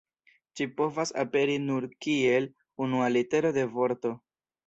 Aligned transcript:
Ĝi 0.59 0.65
povas 0.79 1.11
aperi 1.23 1.57
nur 1.65 1.85
kiel 2.05 2.49
unua 2.85 3.13
litero 3.17 3.55
de 3.59 3.67
vorto. 3.77 4.15